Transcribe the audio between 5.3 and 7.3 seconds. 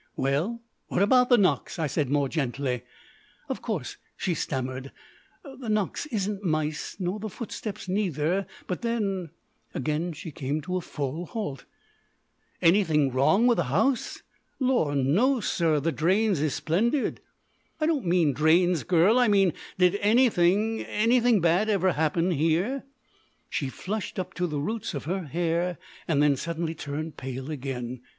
"the knocks isn't mice, nor the